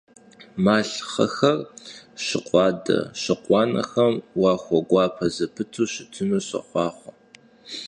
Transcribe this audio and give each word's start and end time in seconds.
Malhxhexer 0.63 1.59
şıkhu 2.25 2.57
ade- 2.67 2.97
şıkhu 3.21 3.53
anexem 3.61 4.13
yaxueguape 4.41 5.27
zepıtu 5.35 5.83
şıtınu 5.93 6.39
soxhuaxhue! 6.47 7.11